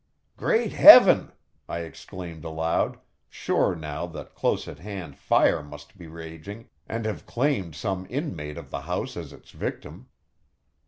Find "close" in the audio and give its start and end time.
4.33-4.67